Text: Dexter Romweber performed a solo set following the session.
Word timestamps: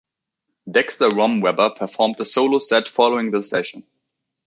Dexter 0.67 1.09
Romweber 1.09 1.75
performed 1.75 2.19
a 2.19 2.25
solo 2.25 2.57
set 2.57 2.89
following 2.89 3.29
the 3.29 3.43
session. 3.43 3.83